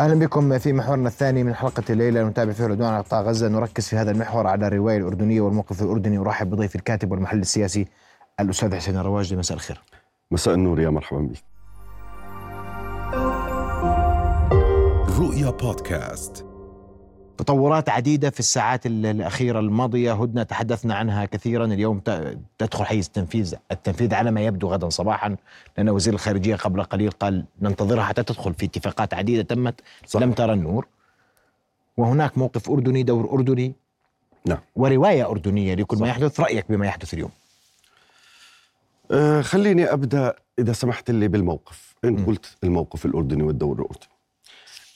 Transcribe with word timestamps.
أهلا 0.00 0.14
بكم 0.14 0.58
في 0.58 0.72
محورنا 0.72 1.08
الثاني 1.08 1.44
من 1.44 1.54
حلقة 1.54 1.82
الليلة. 1.90 2.22
نتابع 2.28 2.52
فيه 2.52 2.66
العدوان 2.66 2.88
على 2.88 3.02
قطاع 3.02 3.20
غزة. 3.20 3.48
نركز 3.48 3.88
في 3.88 3.96
هذا 3.96 4.10
المحور 4.10 4.46
على 4.46 4.66
الرواية 4.66 4.96
الأردنية 4.96 5.40
والموقف 5.40 5.82
الأردني. 5.82 6.18
ارحب 6.18 6.50
بضيف 6.50 6.76
الكاتب 6.76 7.12
والمحلل 7.12 7.40
السياسي 7.40 7.86
الأستاذ 8.40 8.74
حسين 8.74 8.96
الرواجدي 8.96 9.36
مساء 9.36 9.56
الخير. 9.56 9.80
مساء 10.30 10.54
النور 10.54 10.80
يا 10.80 10.90
مرحبا 10.90 11.20
بك. 11.20 11.42
رؤيا 15.18 15.50
بودكاست. 15.50 16.51
تطورات 17.38 17.88
عديدة 17.88 18.30
في 18.30 18.40
الساعات 18.40 18.86
الأخيرة 18.86 19.60
الماضية. 19.60 20.12
هدنة 20.12 20.42
تحدثنا 20.42 20.94
عنها 20.94 21.24
كثيرا. 21.24 21.64
اليوم 21.64 22.00
تدخل 22.58 22.84
حيز 22.84 23.06
التنفيذ 23.06 23.54
التنفيذ 23.70 24.14
على 24.14 24.30
ما 24.30 24.40
يبدو 24.40 24.68
غدا 24.68 24.88
صباحا 24.88 25.36
لأن 25.78 25.88
وزير 25.88 26.14
الخارجية 26.14 26.56
قبل 26.56 26.82
قليل 26.82 27.10
قال 27.10 27.44
ننتظرها 27.60 28.04
حتى 28.04 28.22
تدخل 28.22 28.54
في 28.54 28.66
اتفاقات 28.66 29.14
عديدة 29.14 29.42
تمت. 29.42 29.80
صح. 30.06 30.20
لم 30.20 30.32
ترى 30.32 30.52
النور. 30.52 30.86
وهناك 31.96 32.38
موقف 32.38 32.70
أردني 32.70 33.02
دور 33.02 33.32
أردني. 33.32 33.72
نعم. 34.46 34.58
ورواية 34.76 35.30
أردنية 35.30 35.74
لكل 35.74 35.96
صح. 35.96 36.02
ما 36.02 36.08
يحدث. 36.08 36.40
رأيك 36.40 36.66
بما 36.68 36.86
يحدث 36.86 37.14
اليوم؟ 37.14 37.30
أه 39.10 39.40
خليني 39.40 39.92
أبدأ 39.92 40.34
إذا 40.58 40.72
سمحت 40.72 41.10
لي 41.10 41.28
بالموقف. 41.28 41.94
أنت 42.04 42.26
قلت 42.26 42.56
الموقف 42.64 43.06
الأردني 43.06 43.42
والدور 43.42 43.72
الأردني. 43.76 44.08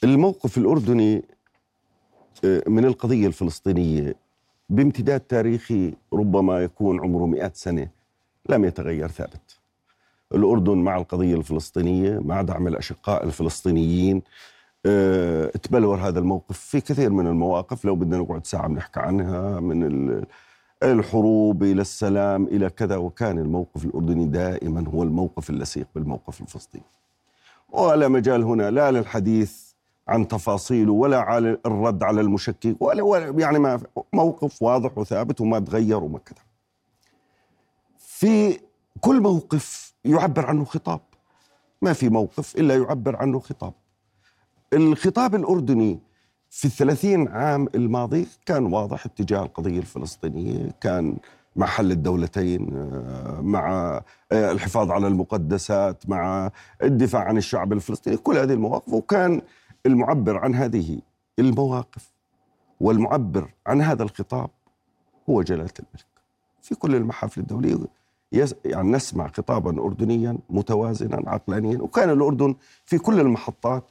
الموقف 0.05 0.59
الأردني 0.59 1.23
من 2.45 2.85
القضية 2.85 3.27
الفلسطينية 3.27 4.15
بامتداد 4.69 5.21
تاريخي 5.21 5.95
ربما 6.13 6.63
يكون 6.63 7.01
عمره 7.01 7.27
مئات 7.27 7.57
سنة 7.57 7.89
لم 8.49 8.65
يتغير 8.65 9.09
ثابت. 9.09 9.59
الأردن 10.35 10.79
مع 10.79 10.97
القضية 10.97 11.35
الفلسطينية 11.35 12.19
مع 12.19 12.43
دعم 12.43 12.69
الأشقاء 12.69 13.25
الفلسطينيين 13.25 14.23
آه 14.87 15.47
تبلور 15.47 15.99
هذا 15.99 16.19
الموقف 16.19 16.59
في 16.59 16.81
كثير 16.81 17.11
من 17.11 17.27
المواقف. 17.27 17.85
لو 17.85 17.97
بدنا 17.97 18.19
نقعد 18.19 18.47
ساعة 18.47 18.69
بنحكي 18.69 19.01
عنها 19.01 19.61
من 19.61 20.25
الحروب 20.83 21.63
إلى 21.63 21.81
السلام 21.81 22.45
إلى 22.45 22.71
كذا 22.71 22.97
وكان 22.97 23.39
الموقف 23.39 23.85
الأردني 23.85 24.27
دائما 24.27 24.89
هو 24.89 25.03
الموقف 25.03 25.51
اللصيق 25.51 25.87
بالموقف 25.95 26.41
الفلسطيني. 26.41 26.85
ولا 27.73 28.09
مجال 28.09 28.43
هنا 28.43 28.71
لا 28.71 28.91
للحديث 28.91 29.66
عن 30.09 30.29
تفاصيله 30.29 30.93
ولا 30.93 31.21
على 31.21 31.59
الرد 31.67 32.03
على 32.03 32.21
المشكك 32.21 32.77
ولا, 32.81 33.03
ولا 33.03 33.41
يعني 33.41 33.59
ما 33.59 33.81
موقف 34.13 34.63
واضح 34.63 34.99
وثابت 34.99 35.41
وما 35.41 35.59
تغير 35.59 36.05
وما 36.05 36.19
كذا. 36.19 36.45
في 37.99 38.59
كل 39.01 39.21
موقف 39.21 39.95
يعبر 40.05 40.47
عنه 40.47 40.65
خطاب. 40.65 41.01
ما 41.83 41.93
في 41.93 42.09
موقف 42.09 42.57
إلا 42.57 42.77
يعبر 42.77 43.17
عنه 43.17 43.41
خطاب. 43.41 43.73
الخطاب 44.73 45.35
الأردني 45.35 45.99
في 46.51 46.65
الثلاثين 46.65 47.29
عام 47.29 47.69
الماضي 47.75 48.27
كان 48.47 48.73
واضح 48.73 49.07
اتجاه 49.07 49.43
القضية 49.43 49.79
الفلسطينية 49.79 50.71
كان 50.81 51.17
مع 51.57 51.67
حل 51.67 51.93
الدولتين 51.93 52.77
آه، 52.77 53.41
مع 53.41 54.01
آه، 54.33 54.53
الحفاظ 54.53 54.91
على 54.91 55.07
المقدسات 55.07 56.09
مع 56.09 56.51
الدفاع 56.83 57.25
عن 57.25 57.37
الشعب 57.37 57.73
الفلسطيني 57.73 58.17
كل 58.17 58.37
هذه 58.39 58.53
المواقف 58.53 58.93
وكان 58.93 59.43
المعبر 59.87 60.37
عن 60.37 60.55
هذه 60.55 61.01
المواقف 61.39 62.13
والمعبر 62.81 63.51
عن 63.67 63.81
هذا 63.83 64.03
الخطاب 64.03 64.51
هو 65.31 65.43
جلالة 65.43 65.71
الملك. 65.79 66.07
في 66.63 66.75
كل 66.75 66.95
المحافل 66.95 67.41
الدولية 67.41 67.77
يعني 68.65 68.91
نسمع 68.93 69.29
خطابا 69.29 69.83
أردنيا 69.83 70.39
متوازنا 70.51 71.23
عقلانيا 71.27 71.79
وكان 71.79 72.11
الأردن 72.11 72.55
في 72.85 72.99
كل 72.99 73.21
المحطات 73.21 73.91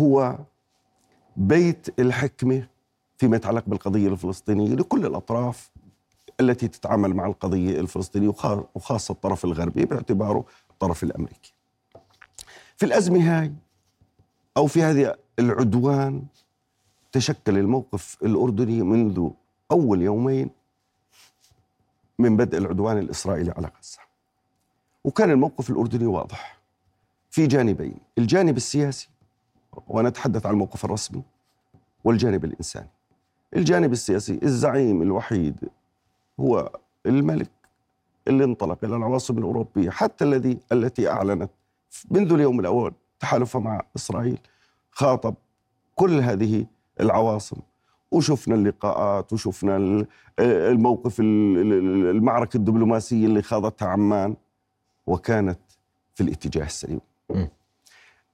هو 0.00 0.38
بيت 1.36 2.00
الحكمة 2.00 2.66
فيما 3.16 3.36
يتعلق 3.36 3.64
بالقضية 3.66 4.08
الفلسطينية 4.08 4.74
لكل 4.74 5.06
الأطراف 5.06 5.70
التي 6.40 6.68
تتعامل 6.68 7.14
مع 7.14 7.26
القضية 7.26 7.80
الفلسطينية 7.80 8.28
وخاصة 8.74 9.12
الطرف 9.12 9.44
الغربي 9.44 9.84
باعتباره 9.84 10.44
الطرف 10.70 11.02
الأمريكي. 11.02 11.54
في 12.76 12.86
الأزمة 12.86 13.40
هاي 13.40 13.52
أو 14.60 14.66
في 14.66 14.82
هذه 14.82 15.14
العدوان 15.38 16.22
تشكل 17.12 17.58
الموقف 17.58 18.16
الأردني 18.22 18.82
منذ 18.82 19.30
أول 19.70 20.02
يومين 20.02 20.50
من 22.18 22.36
بدء 22.36 22.58
العدوان 22.58 22.98
الإسرائيلي 22.98 23.50
على 23.50 23.70
غزة. 23.78 23.98
وكان 25.04 25.30
الموقف 25.30 25.70
الأردني 25.70 26.06
واضح 26.06 26.58
في 27.30 27.46
جانبين 27.46 27.96
الجانب 28.18 28.56
السياسي 28.56 29.08
ونتحدث 29.88 30.46
عن 30.46 30.52
الموقف 30.52 30.84
الرسمي 30.84 31.22
والجانب 32.04 32.44
الإنساني. 32.44 32.88
الجانب 33.56 33.92
السياسي 33.92 34.40
الزعيم 34.42 35.02
الوحيد 35.02 35.68
هو 36.40 36.72
الملك 37.06 37.50
اللي 38.28 38.44
انطلق 38.44 38.84
إلى 38.84 38.96
العواصم 38.96 39.38
الأوروبية 39.38 39.90
حتى 39.90 40.24
الذي 40.24 40.58
التي 40.72 41.10
أعلنت 41.10 41.50
منذ 42.10 42.32
اليوم 42.32 42.60
الأول 42.60 42.92
تحالفها 43.20 43.60
مع 43.60 43.82
إسرائيل 43.96 44.38
خاطب 44.90 45.34
كل 45.94 46.20
هذه 46.20 46.66
العواصم. 47.00 47.56
وشفنا 48.10 48.54
اللقاءات 48.54 49.32
وشفنا 49.32 50.06
الموقف 50.40 51.20
المعركة 51.20 52.56
الدبلوماسية 52.56 53.26
اللي 53.26 53.42
خاضتها 53.42 53.88
عمان 53.88 54.36
وكانت 55.06 55.58
في 56.14 56.22
الاتجاه 56.22 56.64
السليم. 56.64 57.00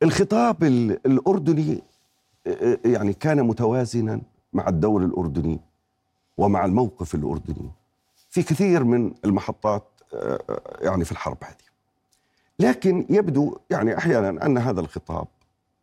الخطاب 0.02 0.64
الأردني 1.06 1.82
يعني 2.84 3.12
كان 3.12 3.42
متوازنا 3.46 4.20
مع 4.52 4.68
الدور 4.68 5.04
الأردني 5.04 5.60
ومع 6.38 6.64
الموقف 6.64 7.14
الأردني 7.14 7.70
في 8.30 8.42
كثير 8.42 8.84
من 8.84 9.14
المحطات 9.24 9.84
يعني 10.80 11.04
في 11.04 11.12
الحرب 11.12 11.38
هذه. 11.44 11.65
لكن 12.58 13.06
يبدو 13.10 13.56
يعني 13.70 13.98
أحيانا 13.98 14.46
أن 14.46 14.58
هذا 14.58 14.80
الخطاب 14.80 15.26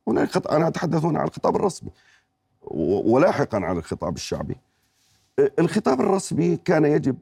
هناك 0.07 0.47
أنا 0.51 0.67
أتحدث 0.67 1.05
هنا 1.05 1.19
عن 1.19 1.27
الخطاب 1.27 1.55
الرسمي 1.55 1.89
ولاحقا 3.05 3.57
عن 3.57 3.77
الخطاب 3.77 4.15
الشعبي. 4.15 4.55
الخطاب 5.59 6.01
الرسمي 6.01 6.57
كان 6.57 6.85
يجب 6.85 7.15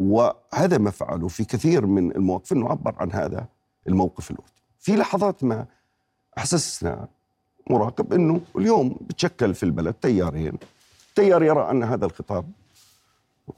وهذا 0.00 0.78
ما 0.78 0.90
فعله 0.90 1.28
في 1.28 1.44
كثير 1.44 1.86
من 1.86 2.16
المواقف 2.16 2.52
إنه 2.52 2.68
عبر 2.68 2.94
عن 2.98 3.12
هذا 3.12 3.46
الموقف 3.88 4.30
الأردني. 4.30 4.52
في 4.78 4.96
لحظات 4.96 5.44
ما 5.44 5.66
أحسسنا 6.38 7.08
مراقب 7.70 8.12
إنه 8.12 8.40
اليوم 8.56 8.96
بتشكل 9.00 9.54
في 9.54 9.62
البلد 9.62 9.94
تيارين. 9.94 10.52
تيار 11.14 11.42
يرى 11.42 11.70
أن 11.70 11.82
هذا 11.82 12.06
الخطاب 12.06 12.50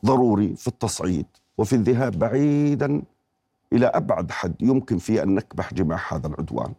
ضروري 0.07 0.57
في 0.57 0.69
التصعيد 0.69 1.27
وفي 1.59 1.73
الذهاب 1.73 2.19
بعيدا 2.19 3.03
إلى 3.73 3.87
أبعد 3.87 4.31
حد 4.31 4.55
يمكن 4.63 4.99
فيه 4.99 5.23
أن 5.23 5.35
نكبح 5.35 5.75
جماح 5.75 6.15
هذا 6.15 6.27
العدوان. 6.27 6.73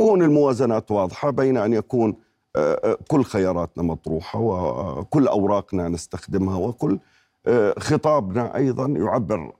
وهون 0.00 0.22
الموازنات 0.22 0.90
واضحة 0.90 1.30
بين 1.30 1.56
أن 1.56 1.72
يكون 1.72 2.16
آه، 2.56 2.80
آه، 2.84 2.98
كل 3.08 3.24
خياراتنا 3.24 3.82
مطروحة 3.82 4.40
وكل 4.40 5.28
أوراقنا 5.28 5.88
نستخدمها 5.88 6.56
وكل 6.56 6.98
آه، 7.46 7.74
خطابنا 7.78 8.56
أيضا 8.56 8.86
يعبر 8.86 9.52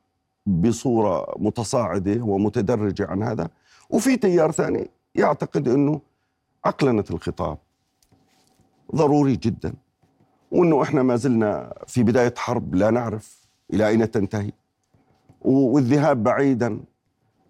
بصورة 0.46 1.34
متصاعدة 1.36 2.22
ومتدرجة 2.22 3.06
عن 3.06 3.22
هذا. 3.22 3.48
وفي 3.90 4.16
تيار 4.16 4.50
ثاني 4.50 4.90
يعتقد 5.14 5.68
أنه 5.68 6.00
عقلنة 6.64 7.04
الخطاب 7.10 7.58
ضروري 8.94 9.36
جدا 9.36 9.74
وأنه 10.50 10.82
إحنا 10.82 11.02
ما 11.02 11.16
زلنا 11.16 11.74
في 11.86 12.02
بداية 12.02 12.34
حرب 12.36 12.74
لا 12.74 12.90
نعرف 12.90 13.48
إلى 13.72 13.88
أين 13.88 14.10
تنتهي. 14.10 14.52
والذهاب 15.40 16.22
بعيدا 16.22 16.80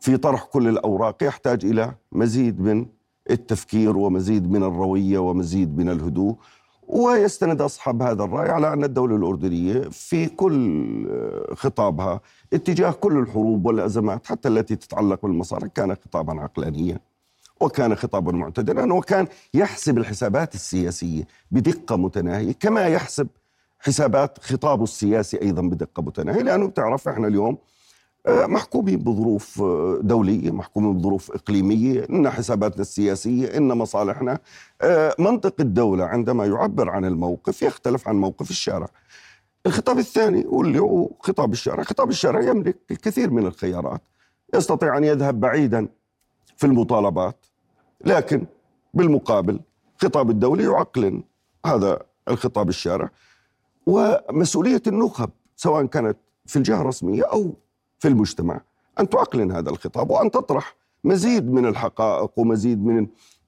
في 0.00 0.16
طرح 0.16 0.44
كل 0.44 0.68
الأوراق. 0.68 1.22
يحتاج 1.22 1.64
إلى 1.64 1.92
مزيد 2.12 2.60
من 2.60 2.86
التفكير 3.30 3.96
ومزيد 3.96 4.50
من 4.50 4.62
الروية 4.62 5.18
ومزيد 5.18 5.78
من 5.78 5.88
الهدوء 5.88 6.36
ويستند 6.88 7.60
أصحاب 7.60 8.02
هذا 8.02 8.24
الرأي 8.24 8.50
على 8.50 8.72
أن 8.72 8.84
الدولة 8.84 9.16
الأردنية 9.16 9.80
في 9.90 10.26
كل 10.26 11.06
خطابها 11.54 12.20
اتجاه 12.52 12.90
كل 12.90 13.18
الحروب 13.18 13.66
والأزمات 13.66 14.26
حتى 14.26 14.48
التي 14.48 14.76
تتعلق 14.76 15.22
بالمصالح 15.22 15.66
كان 15.66 15.94
خطابا 15.94 16.40
عقلانيا 16.40 16.98
وكان 17.60 17.94
خطابا 17.94 18.32
معتدلا 18.32 18.94
وكان 18.94 19.26
يحسب 19.54 19.98
الحسابات 19.98 20.54
السياسية 20.54 21.26
بدقة 21.50 21.96
متناهية 21.96 22.52
كما 22.52 22.86
يحسب 22.86 23.28
حسابات 23.80 24.38
خطابه 24.38 24.84
السياسي 24.84 25.42
أيضا 25.42 25.62
بدقة 25.62 26.02
متناهية. 26.02 26.42
لأنه 26.42 26.66
بتعرف 26.66 27.08
إحنا 27.08 27.26
اليوم 27.28 27.54
آه، 27.54 27.58
محكومين 28.28 28.98
بظروف 28.98 29.62
آه، 29.62 29.98
دولية 30.02 30.50
محكومين 30.50 30.98
بظروف 30.98 31.30
إقليمية 31.30 32.06
إن 32.10 32.30
حساباتنا 32.30 32.80
السياسية 32.82 33.56
إن 33.56 33.68
مصالحنا. 33.68 34.38
آه، 34.82 35.14
منطق 35.18 35.54
الدولة 35.60 36.04
عندما 36.04 36.46
يعبر 36.46 36.90
عن 36.90 37.04
الموقف 37.04 37.62
يختلف 37.62 38.08
عن 38.08 38.16
موقف 38.16 38.50
الشارع. 38.50 38.88
الخطاب 39.66 39.98
الثاني 39.98 40.44
واللي 40.46 40.78
هو 40.78 41.10
خطاب 41.20 41.52
الشارع. 41.52 41.82
خطاب 41.82 42.10
الشارع 42.10 42.40
يملك 42.40 42.76
الكثير 42.90 43.30
من 43.30 43.46
الخيارات. 43.46 44.00
يستطيع 44.54 44.98
أن 44.98 45.04
يذهب 45.04 45.40
بعيدا 45.40 45.88
في 46.56 46.66
المطالبات 46.66 47.46
لكن 48.04 48.46
بالمقابل 48.94 49.60
خطاب 50.02 50.30
الدولة 50.30 50.62
يعقلن 50.64 51.22
هذا 51.66 51.98
الخطاب 52.28 52.68
الشارع. 52.68 53.10
ومسؤولية 53.86 54.82
النخب 54.86 55.30
سواء 55.56 55.86
كانت 55.86 56.16
في 56.46 56.56
الجهة 56.56 56.80
الرسمية 56.80 57.22
أو 57.22 57.54
في 57.98 58.08
المجتمع. 58.08 58.60
أن 59.00 59.08
تعقلن 59.08 59.52
هذا 59.52 59.70
الخطاب 59.70 60.10
وأن 60.10 60.30
تطرح 60.30 60.76
مزيد 61.04 61.52
من 61.52 61.66
الحقائق 61.66 62.30
ومزيد 62.36 62.86
من 62.86 63.06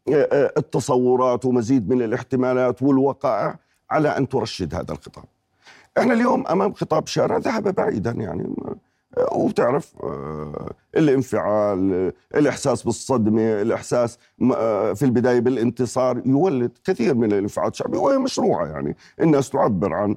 آه، 0.08 0.28
آه، 0.32 0.52
التصورات 0.56 1.44
ومزيد 1.44 1.88
من 1.88 2.02
الاحتمالات 2.02 2.82
والوقائع 2.82 3.58
على 3.90 4.08
أن 4.08 4.28
ترشد 4.28 4.74
هذا 4.74 4.92
الخطاب. 4.92 5.24
إحنا 5.98 6.14
اليوم 6.14 6.46
أمام 6.46 6.72
خطاب 6.72 7.06
شارع 7.06 7.36
ذهب 7.36 7.74
بعيدا 7.74 8.10
يعني 8.10 8.54
وبتعرف 9.32 9.92
آه، 10.02 10.70
الانفعال 10.96 12.12
الإحساس 12.34 12.82
بالصدمة 12.82 13.62
الإحساس 13.62 14.18
آه، 14.42 14.92
في 14.92 15.04
البداية 15.04 15.40
بالانتصار 15.40 16.22
يولد 16.26 16.78
كثير 16.84 17.14
من 17.14 17.32
الانفعالات 17.32 17.72
الشعبية 17.72 17.98
وهي 17.98 18.18
مشروعة 18.18 18.66
يعني. 18.66 18.96
الناس 19.20 19.50
تعبر 19.50 19.94
عن 19.94 20.16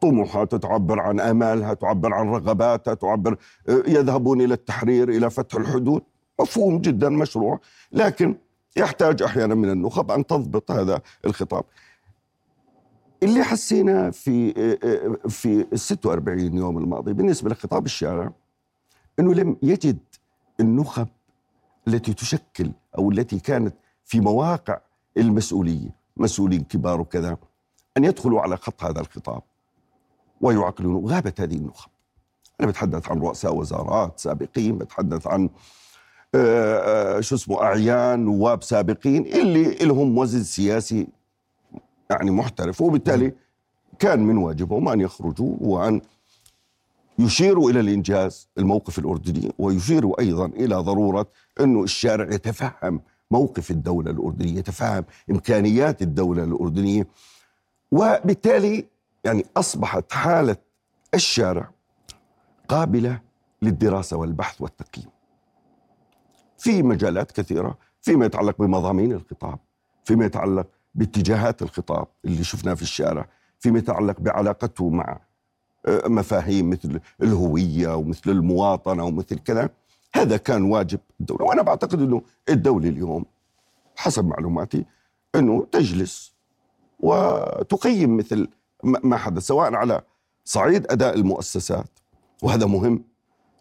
طموحاتها 0.00 0.56
تعبر 0.56 1.00
عن 1.00 1.20
آمالها 1.20 1.74
تعبر 1.74 2.14
عن 2.14 2.28
رغباتها 2.28 2.94
تعبر 2.94 3.36
آه، 3.68 3.82
يذهبون 3.86 4.40
إلى 4.40 4.54
التحرير 4.54 5.08
إلى 5.08 5.30
فتح 5.30 5.56
الحدود. 5.56 6.02
مفهوم 6.40 6.78
جدا 6.78 7.08
مشروع. 7.08 7.60
لكن 7.92 8.36
يحتاج 8.76 9.22
أحيانا 9.22 9.54
من 9.54 9.70
النخب 9.70 10.10
أن 10.10 10.26
تضبط 10.26 10.70
هذا 10.70 11.00
الخطاب. 11.24 11.64
اللي 13.22 13.44
حسينا 13.44 14.10
في 14.10 14.52
في 15.28 15.66
ال 15.72 15.80
46 15.80 16.56
يوم 16.56 16.78
الماضي 16.78 17.12
بالنسبة 17.12 17.50
لخطاب 17.50 17.86
الشارع 17.86 18.32
إنه 19.18 19.34
لم 19.34 19.56
يجد 19.62 19.98
النخب 20.60 21.08
التي 21.88 22.14
تشكل 22.14 22.70
أو 22.98 23.10
التي 23.10 23.40
كانت 23.40 23.74
في 24.04 24.20
مواقع 24.20 24.80
المسؤولية. 25.16 25.90
مسؤولين 26.16 26.60
كبار 26.64 27.00
وكذا. 27.00 27.36
أن 27.96 28.04
يدخلوا 28.04 28.40
على 28.40 28.56
خط 28.56 28.84
هذا 28.84 29.00
الخطاب. 29.00 29.42
ويعقلون 30.42 31.06
غابت 31.06 31.40
هذه 31.40 31.54
النخب. 31.54 31.90
أنا 32.60 32.68
بتحدث 32.68 33.08
عن 33.10 33.18
رؤساء 33.18 33.54
وزارات 33.54 34.20
سابقين 34.20 34.78
بتحدث 34.78 35.26
عن 35.26 35.48
آه، 36.34 37.16
آه، 37.16 37.20
شو 37.20 37.34
اسمه 37.34 37.62
أعيان 37.62 38.24
نواب 38.24 38.62
سابقين 38.62 39.26
اللي 39.26 39.74
لهم 39.74 40.18
وزن 40.18 40.42
سياسي 40.42 41.06
يعني 42.10 42.30
محترف. 42.30 42.80
وبالتالي 42.80 43.32
كان 43.98 44.20
من 44.20 44.36
واجبهم 44.36 44.88
أن 44.88 45.00
يخرجوا 45.00 45.56
وأن 45.60 46.00
يشيروا 47.18 47.70
إلى 47.70 47.80
الإنجاز 47.80 48.48
الموقف 48.58 48.98
الأردني 48.98 49.52
ويشيروا 49.58 50.20
أيضا 50.20 50.46
إلى 50.46 50.74
ضرورة 50.74 51.26
أنه 51.60 51.82
الشارع 51.82 52.34
يتفهم 52.34 53.00
موقف 53.30 53.70
الدولة 53.70 54.10
الأردنية 54.10 54.58
يتفهم 54.58 55.04
إمكانيات 55.30 56.02
الدولة 56.02 56.44
الأردنية. 56.44 57.06
وبالتالي 57.92 58.91
يعني 59.24 59.44
أصبحت 59.56 60.12
حالة 60.12 60.56
الشارع 61.14 61.70
قابلة 62.68 63.20
للدراسة 63.62 64.16
والبحث 64.16 64.60
والتقييم. 64.60 65.08
في 66.58 66.82
مجالات 66.82 67.32
كثيرة 67.32 67.78
فيما 68.00 68.26
يتعلق 68.26 68.58
بمضامين 68.58 69.12
الخطاب 69.12 69.58
فيما 70.04 70.24
يتعلق 70.24 70.66
باتجاهات 70.94 71.62
الخطاب 71.62 72.06
اللي 72.24 72.44
شفناه 72.44 72.74
في 72.74 72.82
الشارع 72.82 73.26
فيما 73.60 73.78
يتعلق 73.78 74.20
بعلاقته 74.20 74.88
مع 74.88 75.20
آه، 75.86 76.08
مفاهيم 76.08 76.70
مثل 76.70 77.00
الهوية 77.22 77.96
ومثل 77.96 78.30
المواطنة 78.30 79.04
ومثل 79.04 79.38
كذا 79.38 79.70
هذا 80.14 80.36
كان 80.36 80.62
واجب 80.62 81.00
الدولة. 81.20 81.44
وأنا 81.44 81.62
بعتقد 81.62 82.00
أنه 82.00 82.22
الدولة 82.48 82.88
اليوم 82.88 83.24
حسب 83.96 84.24
معلوماتي 84.24 84.84
أنه 85.34 85.66
تجلس 85.72 86.32
وتقيم 87.00 88.16
مثل 88.16 88.48
ما 88.82 89.16
حدث 89.16 89.46
سواء 89.46 89.74
على 89.74 90.02
صعيد 90.44 90.86
أداء 90.90 91.14
المؤسسات 91.14 91.98
وهذا 92.42 92.66
مهم 92.66 93.04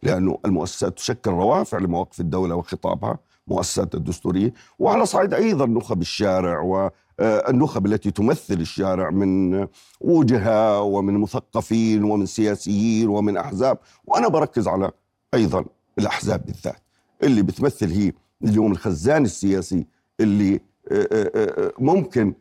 لأنه 0.03 0.39
المؤسسات 0.45 0.97
تشكل 0.97 1.31
روافع 1.31 1.77
لمواقف 1.77 2.19
الدولة 2.19 2.55
وخطابها 2.55 3.17
مؤسسات 3.47 3.95
الدستورية 3.95 4.53
وعلى 4.79 5.05
صعيد 5.05 5.33
أيضا 5.33 5.65
نخب 5.65 6.01
الشارع 6.01 6.89
آه، 7.19 7.49
النخب 7.49 7.85
التي 7.85 8.11
تمثل 8.11 8.53
الشارع 8.53 9.09
من 9.09 9.67
وجهاء 10.01 10.83
ومن 10.83 11.17
مثقفين 11.17 12.03
ومن 12.03 12.25
سياسيين 12.25 13.09
ومن 13.09 13.37
أحزاب. 13.37 13.77
وأنا 14.05 14.27
بركز 14.27 14.67
على 14.67 14.91
أيضا 15.33 15.65
الأحزاب 15.99 16.45
بالذات. 16.45 16.83
اللي 17.23 17.41
بتمثل 17.41 17.91
هي 17.91 18.13
اليوم 18.43 18.71
الخزان 18.71 19.23
السياسي 19.23 19.85
اللي 20.19 20.59
آه، 20.91 21.07
آه، 21.11 21.71
ممكن 21.79 22.33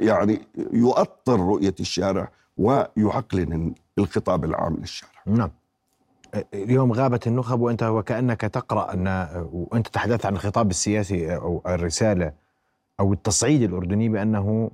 يعني 0.00 0.40
يؤطر 0.72 1.40
رؤية 1.40 1.74
الشارع 1.80 2.28
ويعقلن 2.56 3.74
الخطاب 3.98 4.44
العام 4.44 4.76
للشارع. 4.76 5.22
نعم. 5.26 5.50
اليوم 6.54 6.92
غابت 6.92 7.26
النخب 7.26 7.60
وأنت 7.60 7.82
وكأنك 7.82 8.40
تقرأ 8.40 8.92
أن 8.92 9.28
وأنت 9.52 9.88
تحدثت 9.88 10.26
عن 10.26 10.34
الخطاب 10.34 10.70
السياسي 10.70 11.36
أو 11.36 11.62
الرسالة 11.66 12.32
أو 13.00 13.12
التصعيد 13.12 13.62
الأردني 13.62 14.08
بأنه 14.08 14.70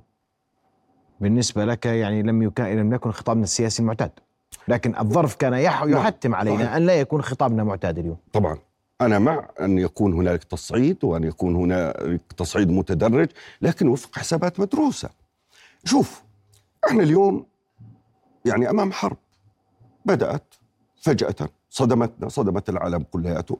بالنسبة 1.19 1.65
لك 1.65 1.85
يعني 1.85 2.21
لم 2.21 2.41
يكن 2.43 2.63
لم 2.63 2.93
يكن 2.93 3.11
خطابنا 3.11 3.43
السياسي 3.43 3.83
معتاد 3.83 4.11
لكن 4.67 4.97
الظرف 4.97 5.35
كان 5.35 5.51
نعم. 5.51 5.89
يحتم 5.89 6.35
علينا 6.35 6.77
أن 6.77 6.85
لا 6.85 6.93
يكون 6.93 7.21
خطابنا 7.21 7.63
معتاد 7.63 7.97
اليوم 7.97 8.17
طبعا 8.33 8.57
أنا 9.01 9.19
مع 9.19 9.49
أن 9.61 9.77
يكون 9.77 10.13
هنالك 10.13 10.43
تصعيد 10.43 11.03
وأن 11.03 11.23
يكون 11.23 11.55
هنالك 11.55 12.33
تصعيد 12.37 12.71
متدرج 12.71 13.29
لكن 13.61 13.87
وفق 13.87 14.17
حسابات 14.17 14.59
مدروسه 14.59 15.09
شوف 15.85 16.23
إحنا 16.87 17.03
اليوم 17.03 17.45
يعني 18.45 18.69
أمام 18.69 18.91
حرب. 18.91 19.17
بدأت 20.05 20.53
فجأة 21.01 21.35
صدمتنا 21.69 22.29
صدمت 22.29 22.69
العالم 22.69 23.03
كلياته 23.03 23.57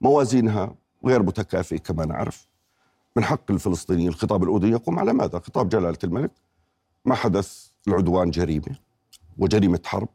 موازينها 0.00 0.74
غير 1.04 1.22
متكافئة 1.22 1.78
كما 1.78 2.04
نعرف. 2.06 2.48
من 3.16 3.24
حق 3.24 3.50
الفلسطينيين 3.50 4.08
الخطاب 4.08 4.42
الأردني 4.42 4.70
يقوم 4.70 4.98
على 4.98 5.12
ماذا؟ 5.12 5.38
خطاب 5.38 5.68
جلالة 5.68 5.98
الملك. 6.04 6.30
ما 7.04 7.14
حدث؟ 7.14 7.66
العدوان 7.88 8.30
جريمة 8.30 8.76
وجريمة 9.38 9.80
حرب. 9.84 10.08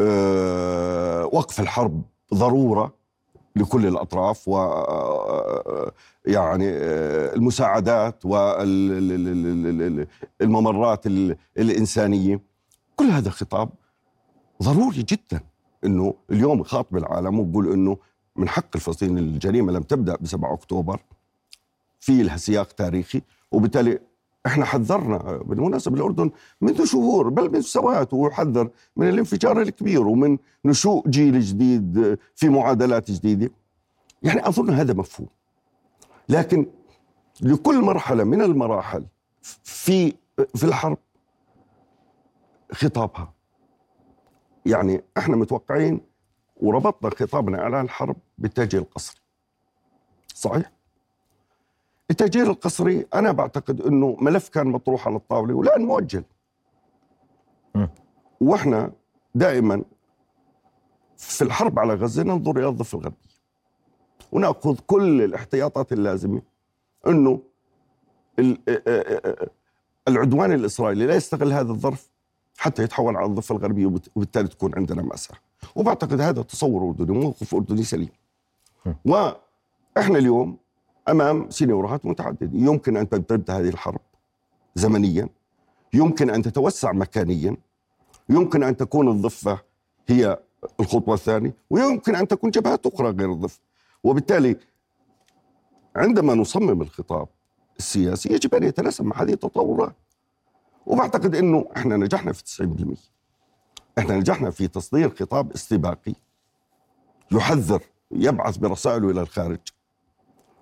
أه 0.00 1.24
وقف 1.24 1.60
الحرب 1.60 2.02
ضرورة. 2.34 2.99
لكل 3.56 3.86
الأطراف 3.86 4.48
و 4.48 4.56
آه، 4.56 5.92
يعني 6.26 6.68
آه، 6.68 7.34
المساعدات 7.34 8.26
والممرات 10.40 11.06
الإنسانية. 11.58 12.40
كل 12.96 13.04
هذا 13.04 13.30
خطاب 13.30 13.70
ضروري 14.62 15.02
جدا 15.02 15.40
إنه 15.84 16.14
اليوم 16.30 16.60
يخاطب 16.60 16.96
العالم 16.96 17.40
ويقول 17.40 17.72
إنه 17.72 17.96
من 18.36 18.48
حق 18.48 18.68
الفلسطيني 18.74 19.20
الجريمة 19.20 19.72
لم 19.72 19.82
تبدأ 19.82 20.16
ب 20.16 20.26
7 20.26 20.54
أكتوبر 20.54 21.00
في 22.00 22.22
لها 22.22 22.36
سياق 22.36 22.72
تاريخي 22.72 23.22
وبالتالي 23.50 23.98
إحنا 24.46 24.64
حذرنا 24.64 25.36
بالمناسبة 25.36 25.96
الأردن 25.96 26.30
منذ 26.60 26.84
شهور 26.84 27.28
بل 27.28 27.52
من 27.52 27.62
سنوات 27.62 28.14
ويحذر 28.14 28.70
من 28.96 29.08
الانفجار 29.08 29.62
الكبير 29.62 30.06
ومن 30.06 30.38
نشوء 30.64 31.08
جيل 31.08 31.40
جديد 31.40 32.18
في 32.34 32.48
معادلات 32.48 33.10
جديدة. 33.10 33.50
يعني 34.22 34.48
أظن 34.48 34.70
هذا 34.70 34.94
مفهوم. 34.94 35.28
لكن 36.28 36.66
لكل 37.40 37.80
مرحلة 37.80 38.24
من 38.24 38.42
المراحل 38.42 39.06
في 39.62 40.14
في 40.54 40.64
الحرب 40.64 40.98
خطابها. 42.72 43.32
يعني 44.66 45.04
إحنا 45.18 45.36
متوقعين 45.36 46.00
وربطنا 46.56 47.10
خطابنا 47.10 47.62
اعلان 47.62 47.84
الحرب 47.84 48.16
بالتاجيل 48.38 48.80
القسري 48.80 49.20
صحيح؟ 50.34 50.72
التأجير 52.10 52.46
القسري 52.46 53.06
أنا 53.14 53.32
بعتقد 53.32 53.80
أنه 53.80 54.16
ملف 54.20 54.48
كان 54.48 54.66
مطروح 54.66 55.06
على 55.06 55.16
الطاولة 55.16 55.54
والآن 55.54 55.84
مؤجل. 55.84 56.24
وإحنا 58.40 58.92
دائما 59.34 59.84
في 61.16 61.42
الحرب 61.42 61.78
على 61.78 61.94
غزة 61.94 62.22
ننظر 62.22 62.58
إلى 62.58 62.68
الضفة 62.68 62.98
الغربية. 62.98 63.30
ونأخذ 64.32 64.78
كل 64.86 65.22
الاحتياطات 65.22 65.92
اللازمة 65.92 66.42
أنه 67.06 67.40
العدوان 70.08 70.52
الإسرائيلي 70.52 71.06
لا 71.06 71.14
يستغل 71.14 71.52
هذا 71.52 71.70
الظرف 71.72 72.10
حتى 72.58 72.82
يتحول 72.82 73.16
على 73.16 73.26
الضفة 73.26 73.56
الغربية 73.56 73.86
وبالتالي 74.16 74.48
تكون 74.48 74.74
عندنا 74.74 75.02
مأساة. 75.02 75.36
وبعتقد 75.74 76.20
هذا 76.20 76.42
تصور 76.42 76.82
أردني 76.82 77.18
موقف 77.18 77.54
أردني 77.54 77.82
سليم. 77.82 78.10
وإحنا 79.04 80.18
اليوم 80.18 80.58
أمام 81.10 81.50
سيناريوهات 81.50 82.06
متعددة. 82.06 82.58
يمكن 82.58 82.96
أن 82.96 83.08
تمتد 83.08 83.50
هذه 83.50 83.68
الحرب 83.68 84.00
زمنيا. 84.74 85.28
يمكن 85.92 86.30
أن 86.30 86.42
تتوسع 86.42 86.92
مكانيا. 86.92 87.56
يمكن 88.28 88.62
أن 88.62 88.76
تكون 88.76 89.08
الضفة 89.08 89.58
هي 90.08 90.38
الخطوة 90.80 91.14
الثانية. 91.14 91.54
ويمكن 91.70 92.14
أن 92.14 92.28
تكون 92.28 92.50
جبهات 92.50 92.86
أخرى 92.86 93.10
غير 93.10 93.32
الضفة. 93.32 93.60
وبالتالي 94.04 94.56
عندما 95.96 96.34
نصمم 96.34 96.82
الخطاب 96.82 97.28
السياسي 97.78 98.32
يجب 98.32 98.54
أن 98.54 98.62
يتناسب 98.62 99.04
مع 99.04 99.22
هذه 99.22 99.32
التطورات. 99.32 99.94
وبعتقد 100.86 101.34
إنه 101.34 101.68
إحنا 101.76 101.96
نجحنا 101.96 102.32
في 102.32 102.44
90% 102.44 103.10
إحنا 103.98 104.16
نجحنا 104.16 104.50
في 104.50 104.68
تصدير 104.68 105.14
خطاب 105.14 105.52
استباقي 105.52 106.14
يحذر 107.32 107.82
يبعث 108.10 108.56
برسائله 108.56 109.10
إلى 109.10 109.20
الخارج. 109.20 109.58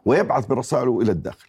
ويبعث 0.09 0.47
برسائله 0.47 1.01
إلى 1.01 1.13
الداخل. 1.13 1.49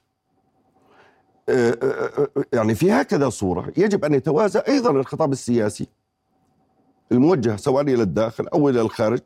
آه، 1.49 1.77
آه، 1.83 2.29
آه، 2.37 2.43
يعني 2.53 2.75
في 2.75 2.91
هكذا 2.91 3.29
صورة 3.29 3.73
يجب 3.77 4.05
أن 4.05 4.13
يتوازى 4.13 4.59
أيضا 4.59 4.91
الخطاب 4.91 5.31
السياسي 5.31 5.87
الموجه 7.11 7.55
سواء 7.55 7.83
إلى 7.83 8.03
الداخل 8.03 8.47
أو 8.47 8.69
إلى 8.69 8.81
الخارج 8.81 9.21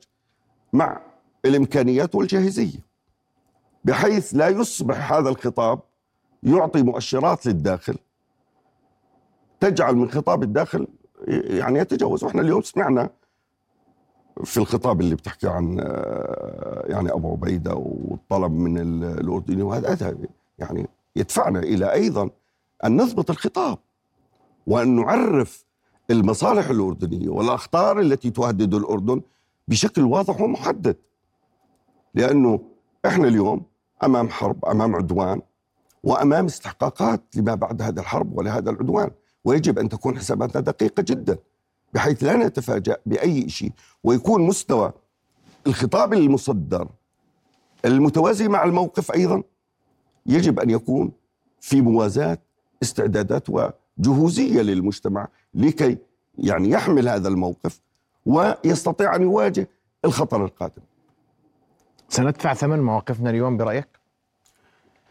مع 0.73 1.01
الإمكانيات 1.45 2.15
والجاهزية 2.15 2.79
بحيث 3.85 4.33
لا 4.33 4.47
يصبح 4.47 5.13
هذا 5.13 5.29
الخطاب 5.29 5.79
يعطي 6.43 6.83
مؤشرات 6.83 7.45
للداخل 7.45 7.95
تجعل 9.59 9.95
من 9.95 10.11
خطاب 10.11 10.43
الداخل 10.43 10.87
يعني 11.27 11.79
يتجاوز. 11.79 12.23
وإحنا 12.23 12.41
اليوم 12.41 12.61
سمعنا 12.61 13.09
في 14.43 14.57
الخطاب 14.57 15.01
اللي 15.01 15.15
بتحكي 15.15 15.47
عن 15.47 15.77
يعني 16.85 17.11
أبو 17.11 17.31
عبيدة 17.31 17.75
والطلب 17.75 18.51
من 18.51 18.77
الأردني 19.03 19.61
وهذا 19.61 20.17
يعني 20.59 20.87
يدفعنا 21.15 21.59
إلى 21.59 21.93
أيضا 21.93 22.29
أن 22.85 22.97
نضبط 22.97 23.29
الخطاب 23.29 23.77
وأن 24.67 24.95
نعرف 24.95 25.65
المصالح 26.11 26.69
الأردنية 26.69 27.29
والأخطار 27.29 27.99
التي 27.99 28.29
تهدد 28.29 28.73
الأردن 28.73 29.21
بشكل 29.67 30.01
واضح 30.01 30.41
ومحدد. 30.41 30.95
لأنه 32.15 32.59
إحنا 33.05 33.27
اليوم 33.27 33.61
أمام 34.03 34.29
حرب 34.29 34.65
أمام 34.65 34.95
عدوان 34.95 35.41
وأمام 36.03 36.45
استحقاقات 36.45 37.21
لما 37.35 37.55
بعد 37.55 37.81
هذا 37.81 38.01
الحرب 38.01 38.37
ولهذا 38.37 38.69
العدوان. 38.69 39.11
ويجب 39.45 39.79
أن 39.79 39.89
تكون 39.89 40.17
حساباتنا 40.17 40.61
دقيقة 40.61 41.03
جدا. 41.07 41.37
بحيث 41.93 42.23
لا 42.23 42.35
نتفاجأ 42.35 42.97
بأي 43.05 43.49
شيء 43.49 43.71
ويكون 44.03 44.41
مستوى 44.41 44.91
الخطاب 45.67 46.13
المصدر 46.13 46.87
المتوازي 47.85 48.47
مع 48.47 48.63
الموقف 48.63 49.11
أيضا 49.11 49.43
يجب 50.25 50.59
أن 50.59 50.69
يكون 50.69 51.11
في 51.61 51.81
موازاة 51.81 52.37
استعدادات 52.83 53.47
وجهوزية 53.49 54.61
للمجتمع 54.61 55.27
لكي 55.53 55.97
يعني 56.37 56.69
يحمل 56.69 57.09
هذا 57.09 57.27
الموقف 57.27 57.81
ويستطيع 58.25 59.15
أن 59.15 59.21
يواجه 59.21 59.69
الخطر 60.05 60.45
القادم. 60.45 60.81
سندفع 62.09 62.53
ثمن 62.53 62.79
مواقفنا 62.79 63.29
اليوم 63.29 63.57
برأيك؟ 63.57 63.87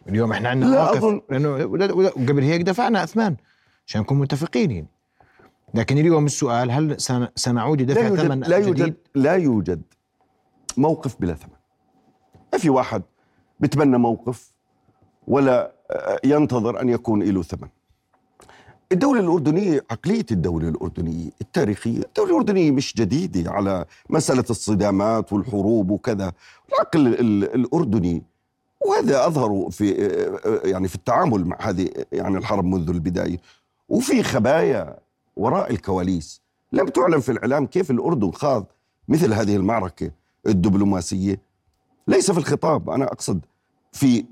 اليوم 0.09 0.33
إحنا 0.33 0.49
عندنا 0.49 0.71
لا 0.71 0.93
أظن 0.93 1.21
لأنه 1.31 2.09
قبل 2.09 2.43
هيك 2.43 2.62
دفعنا 2.62 3.05
أثمان 3.05 3.37
عشان 3.87 4.01
نكون 4.01 4.19
متفقين 4.19 4.71
يعني. 4.71 4.87
لكن 5.75 5.99
اليوم 5.99 6.26
السؤال 6.26 6.71
هل 6.71 6.97
سنعود 7.37 7.83
لدفع 7.83 8.09
ثمن 8.09 8.41
لا 8.41 8.57
يوجد 8.57 8.75
جديد؟ 8.83 8.95
لا 9.14 9.35
يوجد 9.35 9.83
موقف 10.76 11.17
بلا 11.21 11.35
ثمن. 11.35 11.57
ما 12.52 12.59
في 12.59 12.71
واحد 12.71 13.02
بتمنى 13.61 13.99
موقف 13.99 14.52
ولا 15.29 15.73
ينتظر 16.25 16.81
أن 16.81 16.88
يكون 16.88 17.23
له 17.23 17.43
ثمن. 17.43 17.69
الدولة 18.93 19.21
الأردنية 19.21 19.85
عقلية 19.91 20.26
الدولة 20.31 20.69
الأردنية 20.69 21.31
التاريخية 21.41 21.99
الدولة 21.99 22.31
الأردنية 22.31 22.71
مش 22.71 22.95
جديدة 22.95 23.50
على 23.50 23.85
مسألة 24.11 24.45
الصدامات 24.50 25.33
والحروب 25.33 25.91
وكذا 25.91 26.33
العقل 26.69 27.07
الأردني 27.55 28.23
وهذا 28.87 29.26
أظهر 29.26 29.69
في 29.71 29.91
يعني 30.64 30.88
في 30.88 30.95
التعامل 30.95 31.45
مع 31.45 31.57
هذه 31.61 31.88
يعني 32.12 32.38
الحرب 32.38 32.64
منذ 32.64 32.91
البداية 32.91 33.38
وفي 33.88 34.23
خبايا 34.23 34.99
وراء 35.37 35.71
الكواليس. 35.71 36.43
لم 36.73 36.89
تعلن 36.89 37.21
في 37.21 37.33
الإعلام 37.33 37.67
كيف 37.67 37.91
الأردن 37.91 38.31
خاض 38.31 38.67
مثل 39.09 39.33
هذه 39.33 39.57
المعركة 39.57 40.11
الدبلوماسية. 40.47 41.41
ليس 42.09 42.31
في 42.31 42.39
الخطاب 42.39 42.91
أنا 42.91 43.05
أقصد 43.05 43.47
في 43.93 44.25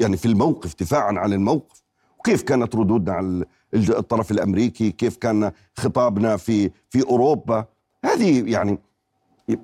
يعني 0.00 0.16
في 0.16 0.26
الموقف 0.26 0.74
دفاعا 0.80 1.12
عن 1.18 1.32
الموقف. 1.32 1.82
وكيف 2.18 2.42
كانت 2.42 2.76
ردودنا 2.76 3.12
على 3.12 3.44
الطرف 3.74 4.30
الأمريكي؟ 4.30 4.90
كيف 4.90 5.16
كان 5.16 5.52
خطابنا 5.76 6.36
في 6.36 6.70
في 6.90 7.02
أوروبا؟ 7.02 7.64
هذه 8.04 8.52
يعني 8.52 8.78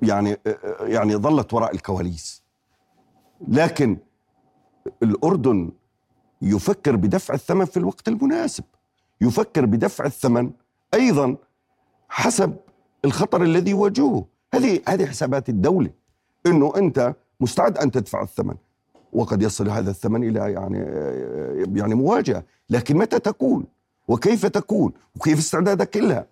يعني 0.03 0.37
يعني 0.81 1.15
ظلت 1.15 1.53
وراء 1.53 1.75
الكواليس. 1.75 2.43
لكن 3.47 3.97
الأردن 5.03 5.71
يفكر 6.41 6.95
بدفع 6.95 7.33
الثمن 7.33 7.65
في 7.65 7.77
الوقت 7.77 8.07
المناسب. 8.07 8.63
يفكر 9.21 9.65
بدفع 9.65 10.05
الثمن 10.05 10.51
أيضا 10.93 11.35
حسب 12.09 12.55
الخطر 13.05 13.43
الذي 13.43 13.71
يواجهه. 13.71 14.25
هذه 14.53 14.79
هذه 14.87 15.05
حسابات 15.05 15.49
الدولة 15.49 15.89
إنه 16.45 16.73
أنت 16.77 17.15
مستعد 17.39 17.77
أن 17.77 17.91
تدفع 17.91 18.21
الثمن 18.21 18.55
وقد 19.13 19.41
يصل 19.41 19.69
هذا 19.69 19.89
الثمن 19.89 20.23
إلى 20.23 20.51
يعني 20.51 20.77
يعني 21.79 21.95
مواجهة. 21.95 22.43
لكن 22.69 22.97
متى 22.97 23.19
تكون؟ 23.19 23.65
وكيف 24.07 24.45
تكون؟ 24.45 24.91
وكيف 25.15 25.39
استعدادك 25.39 25.97
لها؟ 25.97 26.27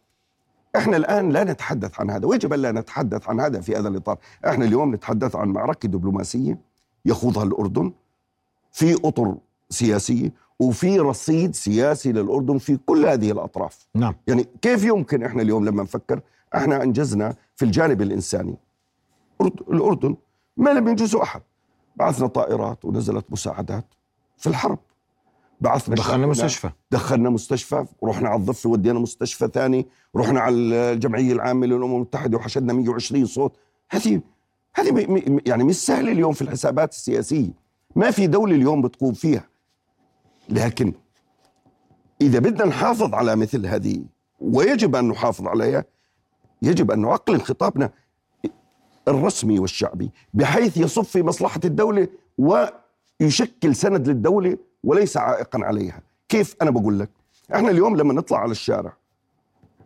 إحنا 0.75 0.97
الآن 0.97 1.29
لا 1.29 1.43
نتحدث 1.43 1.99
عن 1.99 2.09
هذا. 2.09 2.27
ويجب 2.27 2.53
أن 2.53 2.59
لا 2.59 2.71
نتحدث 2.71 3.29
عن 3.29 3.39
هذا 3.39 3.61
في 3.61 3.75
هذا 3.75 3.87
الإطار. 3.87 4.17
إحنا 4.47 4.65
اليوم 4.65 4.95
نتحدث 4.95 5.35
عن 5.35 5.47
معركة 5.47 5.87
دبلوماسية 5.87 6.59
يخوضها 7.05 7.43
الأردن 7.43 7.91
في 8.71 8.93
أطر 9.07 9.37
سياسية 9.69 10.33
وفي 10.59 10.99
رصيد 10.99 11.55
سياسي 11.55 12.11
للأردن 12.11 12.57
في 12.57 12.77
كل 12.85 13.05
هذه 13.05 13.31
الأطراف. 13.31 13.87
نعم. 13.95 14.15
يعني 14.27 14.47
كيف 14.61 14.83
يمكن 14.83 15.23
إحنا 15.23 15.41
اليوم 15.41 15.65
لما 15.65 15.83
نفكر 15.83 16.21
إحنا 16.55 16.83
أنجزنا 16.83 17.35
في 17.55 17.65
الجانب 17.65 18.01
الإنساني؟ 18.01 18.55
الأردن 19.41 20.15
ما 20.57 20.69
لم 20.69 20.87
ينجزه 20.87 21.23
أحد. 21.23 21.41
بعثنا 21.95 22.27
طائرات 22.27 22.85
ونزلت 22.85 23.25
مساعدات 23.29 23.85
في 24.37 24.47
الحرب. 24.47 24.79
بعثنا 25.61 25.95
دخلنا 25.95 26.27
مستشفى. 26.27 26.69
دخلنا 26.91 27.29
مستشفى 27.29 27.85
ورحنا 28.01 28.29
على 28.29 28.39
الضفة 28.39 28.69
ودينا 28.69 28.99
مستشفى 28.99 29.47
ثاني 29.53 29.87
رحنا 30.15 30.39
على 30.39 30.55
الجمعية 30.55 31.33
العامة 31.33 31.67
للأمم 31.67 31.95
المتحدة 31.95 32.37
وحشدنا 32.37 32.73
120 32.73 33.25
صوت. 33.25 33.55
هذه 33.89 34.21
هذه 34.75 35.21
يعني 35.45 35.63
مش 35.63 35.75
سهلة 35.75 36.11
اليوم 36.11 36.33
في 36.33 36.41
الحسابات 36.41 36.91
السياسية. 36.91 37.51
ما 37.95 38.11
في 38.11 38.27
دولة 38.27 38.55
اليوم 38.55 38.81
بتقوم 38.81 39.13
فيها. 39.13 39.47
لكن 40.49 40.93
إذا 42.21 42.39
بدنا 42.39 42.65
نحافظ 42.65 43.13
على 43.13 43.35
مثل 43.35 43.65
هذه 43.65 44.03
ويجب 44.39 44.95
أن 44.95 45.07
نحافظ 45.07 45.47
عليها 45.47 45.85
يجب 46.61 46.91
أن 46.91 46.99
نعقل 47.01 47.41
خطابنا 47.41 47.91
الرسمي 49.07 49.59
والشعبي 49.59 50.11
بحيث 50.33 50.77
يصب 50.77 51.03
في 51.03 51.23
مصلحة 51.23 51.59
الدولة 51.65 52.07
ويشكل 52.37 53.75
سند 53.75 54.07
للدولة 54.07 54.57
وليس 54.83 55.17
عائقا 55.17 55.59
عليها. 55.63 56.01
كيف 56.29 56.55
أنا 56.61 56.71
بقول 56.71 56.99
لك؟ 56.99 57.09
إحنا 57.55 57.69
اليوم 57.69 57.97
لما 57.97 58.13
نطلع 58.13 58.37
على 58.37 58.51
الشارع 58.51 58.93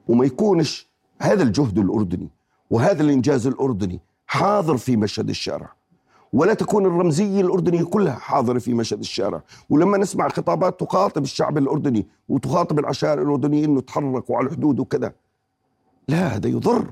وما 0.07 0.25
يكونش 0.25 0.87
هذا 1.19 1.43
الجهد 1.43 1.77
الأردني 1.79 2.29
وهذا 2.69 3.03
الإنجاز 3.03 3.47
الأردني 3.47 3.99
حاضر 4.27 4.77
في 4.77 4.97
مشهد 4.97 5.29
الشارع 5.29 5.73
ولا 6.33 6.53
تكون 6.53 6.85
الرمزية 6.85 7.41
الأردنية 7.41 7.83
كلها 7.83 8.13
حاضرة 8.13 8.59
في 8.59 8.73
مشهد 8.73 8.99
الشارع. 8.99 9.41
ولما 9.69 9.97
نسمع 9.97 10.29
خطابات 10.29 10.79
تخاطب 10.79 11.23
الشعب 11.23 11.57
الأردني 11.57 12.07
وتخاطب 12.29 12.79
العشائر 12.79 13.21
الأردنية 13.21 13.65
أنه 13.65 13.81
تحركوا 13.81 14.37
على 14.37 14.47
الحدود 14.47 14.79
وكذا 14.79 15.13
لا 16.07 16.27
هذا 16.27 16.47
يضر 16.49 16.91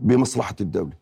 بمصلحة 0.00 0.56
الدولة. 0.60 0.92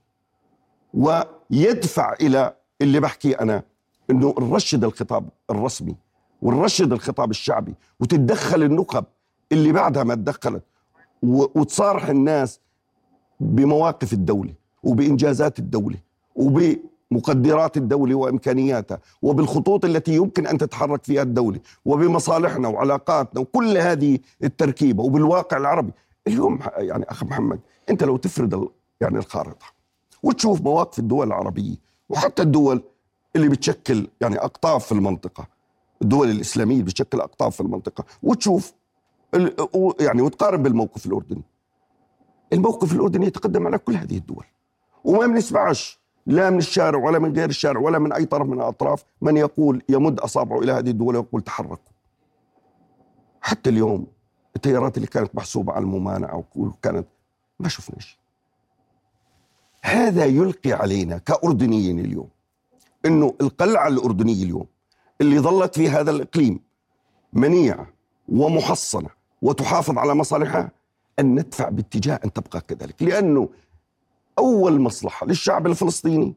ويدفع 0.94 2.12
إلى 2.20 2.54
اللي 2.82 3.00
بحكي 3.00 3.32
أنا 3.32 3.62
إنه 4.10 4.34
نرشد 4.40 4.84
الخطاب 4.84 5.28
الرسمي 5.50 5.96
ونرشد 6.42 6.92
الخطاب 6.92 7.30
الشعبي 7.30 7.74
وتتدخل 8.00 8.62
النخب 8.62 9.04
اللي 9.52 9.72
بعدها 9.72 10.04
ما 10.04 10.14
تدخلت 10.14 10.62
وتصارح 11.22 12.08
الناس 12.08 12.60
بمواقف 13.40 14.12
الدولة 14.12 14.54
وبإنجازات 14.82 15.58
الدولة 15.58 15.96
وبمقدرات 17.10 17.76
الدولة 17.76 18.14
وإمكانياتها 18.14 18.98
وبالخطوط 19.22 19.84
التي 19.84 20.14
يمكن 20.14 20.46
أن 20.46 20.58
تتحرك 20.58 21.04
فيها 21.04 21.22
الدولة 21.22 21.60
وبمصالحنا 21.84 22.68
وعلاقاتنا 22.68 23.40
وكل 23.40 23.76
هذه 23.78 24.18
التركيبة 24.44 25.02
وبالواقع 25.04 25.56
العربي. 25.56 25.92
اليوم 26.26 26.58
يعني 26.76 27.04
أخ 27.08 27.24
محمد 27.24 27.60
أنت 27.90 28.04
لو 28.04 28.16
تفرد 28.16 28.68
يعني 29.00 29.18
الخارطة 29.18 29.66
وتشوف 30.22 30.60
مواقف 30.62 30.98
الدول 30.98 31.26
العربية 31.26 31.76
وحتى 32.08 32.42
الدول 32.42 32.82
اللي 33.36 33.48
بتشكل 33.48 34.08
يعني 34.20 34.38
أقطاب 34.38 34.80
في 34.80 34.92
المنطقة 34.92 35.46
الدول 36.02 36.30
الإسلامية 36.30 36.82
بتشكل 36.82 37.20
أقطاب 37.20 37.52
في 37.52 37.60
المنطقة 37.60 38.04
وتشوف 38.22 38.72
يعني 40.00 40.22
وتقارن 40.22 40.62
بالموقف 40.62 41.06
الأردني. 41.06 41.42
الموقف 42.52 42.92
الأردني 42.92 43.26
يتقدم 43.26 43.66
على 43.66 43.78
كل 43.78 43.94
هذه 43.96 44.16
الدول 44.16 44.44
وما 45.04 45.26
بنسمعش 45.26 45.99
لا 46.26 46.50
من 46.50 46.58
الشارع 46.58 46.98
ولا 46.98 47.18
من 47.18 47.36
غير 47.36 47.48
الشارع 47.48 47.80
ولا 47.80 47.98
من 47.98 48.12
أي 48.12 48.24
طرف 48.24 48.46
من 48.46 48.52
الأطراف 48.60 49.04
من 49.22 49.36
يقول 49.36 49.82
يمد 49.88 50.20
أصابعه 50.20 50.58
إلى 50.58 50.72
هذه 50.72 50.90
الدول 50.90 51.16
ويقول 51.16 51.42
تحركوا. 51.42 51.92
حتى 53.40 53.70
اليوم 53.70 54.06
التيارات 54.56 54.96
اللي 54.96 55.06
كانت 55.08 55.34
محسوبة 55.34 55.72
على 55.72 55.82
الممانعة 55.82 56.44
وكانت 56.56 57.06
ما 57.60 57.68
شفنا 57.68 58.00
شيء. 58.00 58.18
هذا 59.82 60.24
يلقي 60.24 60.72
علينا 60.72 61.18
كأردنيين 61.18 61.98
اليوم 61.98 62.28
إنه 63.06 63.34
القلعة 63.40 63.88
الأردنية 63.88 64.44
اليوم 64.44 64.66
اللي 65.20 65.38
ظلت 65.38 65.74
في 65.74 65.88
هذا 65.88 66.10
الإقليم 66.10 66.60
منيعة 67.32 67.86
ومحصنة 68.28 69.08
وتحافظ 69.42 69.98
على 69.98 70.14
مصالحها 70.14 70.70
أن 71.18 71.34
ندفع 71.34 71.68
باتجاه 71.68 72.20
أن 72.24 72.32
تبقى 72.32 72.60
كذلك. 72.60 73.02
لأنه 73.02 73.48
أول 74.38 74.80
مصلحة 74.80 75.26
للشعب 75.26 75.66
الفلسطيني 75.66 76.34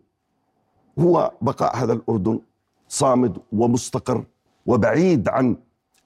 هو 1.00 1.32
بقاء 1.42 1.76
هذا 1.78 1.94
الأردن 1.94 2.40
صامد 2.88 3.38
ومستقر 3.52 4.26
وبعيد 4.66 5.30
عن 5.30 5.58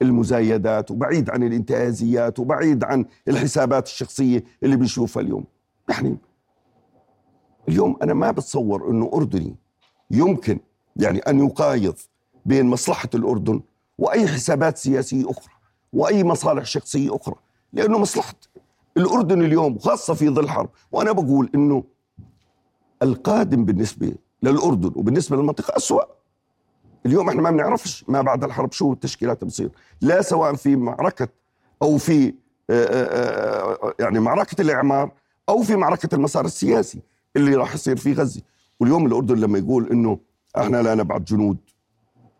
المزايدات 0.02 0.90
وبعيد 0.90 1.30
عن 1.30 1.42
الانتهازيات 1.42 2.38
وبعيد 2.38 2.84
عن 2.84 3.04
الحسابات 3.28 3.86
الشخصية 3.86 4.44
اللي 4.62 4.76
بنشوفها 4.76 5.22
اليوم. 5.22 5.44
يعني 5.88 6.18
اليوم 7.68 7.96
أنا 8.02 8.14
ما 8.14 8.30
بتصور 8.30 8.90
إنه 8.90 9.10
أردني 9.14 9.56
يمكن 10.10 10.58
يعني 10.96 11.18
أن 11.18 11.46
يقايض 11.46 11.94
بين 12.46 12.66
مصلحة 12.66 13.08
الأردن 13.14 13.60
وأي 13.98 14.28
حسابات 14.28 14.78
سياسية 14.78 15.30
أخرى 15.30 15.52
وأي 15.92 16.24
مصالح 16.24 16.64
شخصية 16.64 17.16
أخرى 17.16 17.34
لأنه 17.72 17.98
مصلحة 17.98 18.34
الأردن 18.98 19.42
اليوم 19.42 19.78
خاصة 19.78 20.14
في 20.14 20.28
ظل 20.28 20.48
حرب 20.48 20.70
وأنا 20.92 21.12
بقول 21.12 21.50
إنه 21.54 21.84
القادم 23.02 23.64
بالنسبة 23.64 24.14
للأردن 24.42 24.92
وبالنسبة 24.96 25.36
للمنطقة 25.36 25.76
أسوأ. 25.76 26.02
اليوم 27.06 27.28
إحنا 27.28 27.42
ما 27.42 27.50
بنعرفش 27.50 28.04
ما 28.08 28.22
بعد 28.22 28.44
الحرب 28.44 28.72
شو 28.72 28.92
التشكيلات 28.92 29.44
بتصير. 29.44 29.70
لا 30.00 30.22
سواء 30.22 30.54
في 30.54 30.76
معركة 30.76 31.28
أو 31.82 31.98
في 31.98 32.34
آه، 32.70 32.84
آه، 32.84 33.78
آه، 33.82 33.94
يعني 34.00 34.20
معركة 34.20 34.62
الإعمار 34.62 35.12
أو 35.48 35.62
في 35.62 35.76
معركة 35.76 36.14
المسار 36.14 36.44
السياسي 36.44 37.00
اللي 37.36 37.54
راح 37.54 37.74
يصير 37.74 37.96
في 37.96 38.12
غزة. 38.12 38.42
واليوم 38.80 39.06
الأردن 39.06 39.34
لما 39.34 39.58
يقول 39.58 39.88
إنه 39.92 40.18
إحنا 40.58 40.82
لا 40.82 40.94
نبعث 40.94 41.22
جنود 41.22 41.56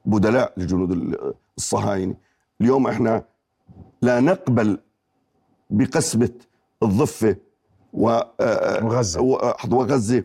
بدلاء 0.05 0.53
لجنود 0.57 1.17
الصهاينة. 1.59 2.15
اليوم 2.61 2.87
إحنا 2.87 3.25
لا 4.03 4.21
نقبل 4.21 4.79
بقسمة 5.71 6.31
الضفة 6.83 7.37
وغزة. 7.93 9.21
وغزة. 9.71 10.25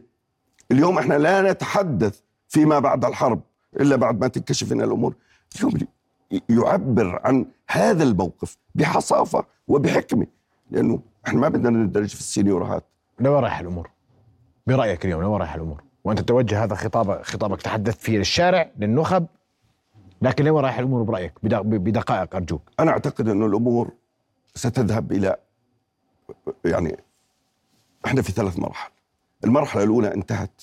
اليوم 0.71 0.97
إحنا 0.97 1.13
لا 1.13 1.51
نتحدث 1.51 2.19
فيما 2.47 2.79
بعد 2.79 3.05
الحرب 3.05 3.41
إلا 3.79 3.95
بعد 3.95 4.21
ما 4.21 4.27
تنكشف 4.27 4.71
لنا 4.71 4.83
الأمور. 4.83 5.15
اليوم 5.55 5.73
يعبر 6.49 7.21
عن 7.23 7.45
هذا 7.69 8.03
الموقف 8.03 8.57
بحصافة 8.75 9.45
وبحكمة 9.67 10.27
لأنه 10.71 10.99
إحنا 11.27 11.39
ما 11.39 11.49
بدنا 11.49 11.69
ندرج 11.69 12.07
في 12.07 12.19
السينيورات. 12.19 12.83
لو 13.19 13.39
رايح 13.39 13.59
الأمور. 13.59 13.89
برأيك 14.67 15.05
اليوم 15.05 15.21
لو 15.21 15.37
رايح 15.37 15.55
الأمور. 15.55 15.83
وأنت 16.03 16.19
توجه 16.19 16.63
هذا 16.63 16.75
خطاب 16.75 17.21
خطابك 17.21 17.61
تحدثت 17.61 18.01
فيه 18.01 18.17
للشارع 18.17 18.71
للنخب 18.77 19.25
لكن 20.21 20.45
لو 20.45 20.59
رايح 20.59 20.79
الأمور 20.79 21.03
برأيك 21.03 21.33
بدقائق 21.43 22.35
أرجوك. 22.35 22.61
أنا 22.79 22.91
أعتقد 22.91 23.29
انه 23.29 23.45
الأمور 23.45 23.91
ستذهب 24.55 25.11
إلى 25.11 25.37
يعني 26.65 26.97
إحنا 28.05 28.21
في 28.21 28.31
ثلاث 28.31 28.59
مراحل. 28.59 28.91
المرحلة 29.43 29.83
الأولى 29.83 30.13
انتهت 30.13 30.61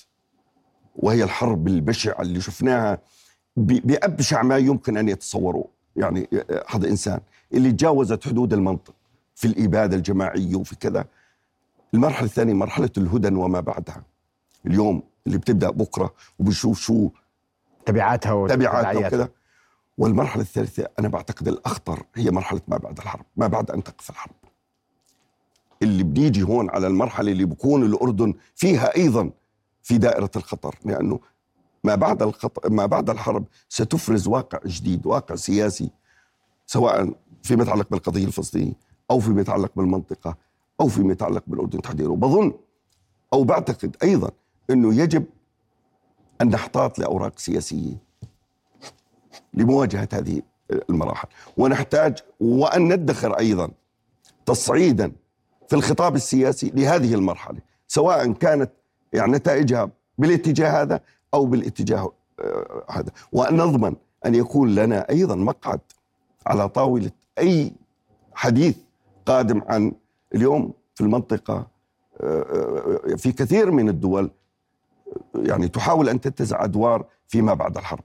وهي 0.95 1.23
الحرب 1.23 1.67
البشعة 1.67 2.21
اللي 2.21 2.41
شفناها 2.41 2.99
بأبشع 3.57 4.41
ما 4.43 4.57
يمكن 4.57 4.97
أن 4.97 5.09
يتصوروه 5.09 5.67
يعني 5.95 6.27
هذا 6.69 6.87
إنسان 6.87 7.19
اللي 7.53 7.71
تجاوزت 7.71 8.27
حدود 8.27 8.53
المنطق 8.53 8.93
في 9.35 9.47
الإبادة 9.47 9.95
الجماعية 9.97 10.55
وفي 10.55 10.75
كذا. 10.75 11.05
المرحلة 11.93 12.25
الثانية 12.25 12.53
مرحلة 12.53 12.89
الهدن 12.97 13.35
وما 13.35 13.59
بعدها. 13.59 14.03
اليوم 14.65 15.03
اللي 15.27 15.37
بتبدأ 15.37 15.69
بكرة 15.69 16.13
وبنشوف 16.39 16.79
شو 16.79 17.09
تبعاتها 17.85 18.47
تبعاتها 18.47 19.07
وكذا. 19.07 19.29
والمرحلة 19.97 20.41
الثالثة 20.41 20.87
أنا 20.99 21.07
بعتقد 21.07 21.47
الأخطر 21.47 22.03
هي 22.15 22.31
مرحلة 22.31 22.61
ما 22.67 22.77
بعد 22.77 22.97
الحرب 22.97 23.25
ما 23.37 23.47
بعد 23.47 23.71
أن 23.71 23.83
تقف 23.83 24.09
الحرب. 24.09 24.35
اللي 25.81 26.03
بنيجي 26.03 26.43
هون 26.43 26.69
على 26.69 26.87
المرحلة 26.87 27.31
اللي 27.31 27.45
بكون 27.45 27.83
الأردن 27.83 28.33
فيها 28.55 28.95
أيضا 28.95 29.31
في 29.83 29.97
دائرة 29.97 30.31
الخطر 30.35 30.75
لأنه 30.85 31.19
ما 31.83 31.95
بعد 31.95 32.33
ما 32.69 32.85
بعد 32.85 33.09
الحرب 33.09 33.45
ستفرز 33.69 34.27
واقع 34.27 34.59
جديد 34.65 35.05
واقع 35.05 35.35
سياسي 35.35 35.89
سواء 36.65 37.13
فيما 37.43 37.63
يتعلق 37.63 37.89
بالقضية 37.89 38.25
الفلسطينية 38.25 38.73
أو 39.11 39.19
فيما 39.19 39.41
يتعلق 39.41 39.71
بالمنطقة 39.75 40.37
أو 40.81 40.87
فيما 40.87 41.11
يتعلق 41.11 41.43
بالأردن 41.47 41.81
تحديدا. 41.81 42.09
وبظن 42.09 42.53
أو 43.33 43.43
بعتقد 43.43 43.95
أيضا 44.03 44.31
إنه 44.69 44.95
يجب 44.95 45.25
أن 46.41 46.49
نحتاط 46.49 46.99
لأوراق 46.99 47.39
سياسية 47.39 47.97
لمواجهة 49.53 50.09
هذه 50.13 50.41
المراحل. 50.89 51.27
ونحتاج 51.57 52.17
وأن 52.39 52.93
ندخر 52.93 53.33
أيضا 53.39 53.71
تصعيدا 54.45 55.11
في 55.67 55.75
الخطاب 55.75 56.15
السياسي 56.15 56.71
لهذه 56.75 57.13
المرحلة 57.13 57.59
سواء 57.87 58.31
كانت 58.31 58.71
يعني 59.13 59.31
نتائجها 59.31 59.89
بالاتجاه 60.17 60.81
هذا 60.81 60.99
أو 61.33 61.45
بالاتجاه 61.45 62.11
آه، 62.39 62.83
هذا. 62.89 63.11
وان 63.31 63.57
نضمن 63.57 63.95
أن 64.25 64.35
يكون 64.35 64.75
لنا 64.75 65.09
أيضا 65.09 65.35
مقعد 65.35 65.79
على 66.47 66.69
طاولة 66.69 67.11
أي 67.39 67.71
حديث 68.33 68.77
قادم 69.25 69.61
عن 69.67 69.93
اليوم 70.35 70.73
في 70.95 71.01
المنطقة 71.01 71.67
آه، 72.21 72.41
آه، 73.11 73.15
في 73.15 73.31
كثير 73.31 73.71
من 73.71 73.89
الدول 73.89 74.31
يعني 75.35 75.67
تحاول 75.67 76.09
أن 76.09 76.21
تتزع 76.21 76.63
أدوار 76.63 77.05
فيما 77.27 77.53
بعد 77.53 77.77
الحرب. 77.77 78.03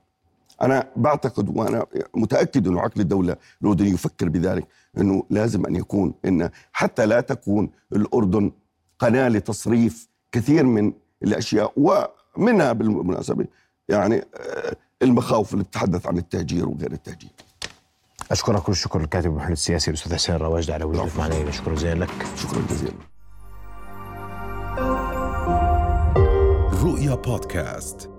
أنا 0.63 0.89
بعتقد 0.97 1.57
وأنا 1.57 1.87
متأكد 2.15 2.67
إنه 2.67 2.81
عقل 2.81 3.01
الدولة 3.01 3.37
الاردني 3.63 3.91
يفكر 3.91 4.29
بذلك 4.29 4.67
إنه 4.99 5.23
لازم 5.31 5.67
أن 5.67 5.77
يكون 5.77 6.15
إن 6.25 6.51
حتى 6.73 7.07
لا 7.07 7.21
تكون 7.21 7.71
الأردن 7.93 8.53
قناة 8.99 9.29
لتصريف 9.29 10.09
كثير 10.33 10.65
من 10.67 10.93
الأشياء 11.23 11.73
ومنها 12.37 12.73
بالمناسبة 12.73 13.47
يعني 13.89 14.17
آه، 14.17 14.77
المخاوف 15.03 15.53
اللي 15.53 15.65
بتتحدث 15.65 16.07
عن 16.07 16.19
التهجير 16.19 16.69
وغير 16.69 16.93
التهجير. 16.93 17.31
أشكرك 18.31 18.63
كل 18.63 18.73
الشكر 18.73 19.01
الكاتب 19.01 19.31
المحلل 19.31 19.53
السياسي 19.53 19.91
الأستاذ 19.91 20.15
حسين 20.15 20.35
الرواجد 20.35 20.71
على 20.71 20.85
وجودك 20.85 21.17
معنا 21.19 21.51
شكرا 21.51 21.75
جزيلا 21.75 22.05
لك. 22.05 22.27
شكرا 22.37 22.63
جزيلا. 22.71 22.93
رؤيا 26.83 27.15
بودكاست 27.15 28.16